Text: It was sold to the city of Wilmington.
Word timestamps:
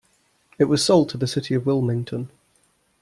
It 0.57 0.63
was 0.63 0.83
sold 0.83 1.09
to 1.09 1.17
the 1.19 1.27
city 1.27 1.53
of 1.53 1.67
Wilmington. 1.67 2.31